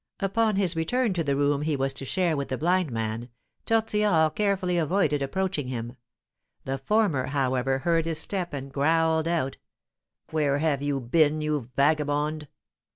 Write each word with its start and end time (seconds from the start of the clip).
Upon 0.19 0.55
his 0.55 0.75
return 0.75 1.13
to 1.13 1.23
the 1.23 1.35
room 1.35 1.61
he 1.61 1.75
was 1.75 1.93
to 1.93 2.05
share 2.05 2.35
with 2.35 2.47
the 2.47 2.57
blind 2.57 2.91
man, 2.91 3.29
Tortillard 3.67 4.33
carefully 4.33 4.79
avoided 4.79 5.21
approaching 5.21 5.67
him. 5.67 5.95
The 6.65 6.79
former, 6.79 7.27
however, 7.27 7.77
heard 7.77 8.07
his 8.07 8.17
step, 8.17 8.51
and 8.51 8.73
growled 8.73 9.27
out: 9.27 9.57
"Where 10.31 10.57
have 10.57 10.81
you 10.81 10.99
been, 11.01 11.39
you 11.41 11.69
vagabond?" 11.75 12.47